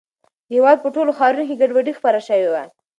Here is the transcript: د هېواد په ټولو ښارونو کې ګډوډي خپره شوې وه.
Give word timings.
د 0.47 0.49
هېواد 0.55 0.77
په 0.81 0.89
ټولو 0.95 1.11
ښارونو 1.17 1.43
کې 1.47 1.59
ګډوډي 1.61 1.93
خپره 1.99 2.19
شوې 2.27 2.47
وه. 2.53 2.63